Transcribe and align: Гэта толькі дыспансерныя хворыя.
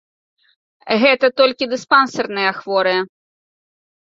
Гэта 1.03 1.29
толькі 1.41 1.67
дыспансерныя 1.75 2.51
хворыя. 2.63 3.01